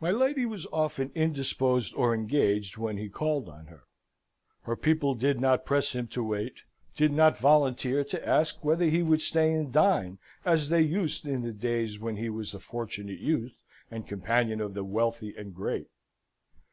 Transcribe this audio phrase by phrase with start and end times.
[0.00, 3.82] My lady was often indisposed or engaged when he called on her;
[4.62, 6.58] her people did not press him to wait;
[6.94, 11.42] did not volunteer to ask whether he would stay and dine, as they used in
[11.42, 15.88] the days when he was the Fortunate Youth and companion of the wealthy and great.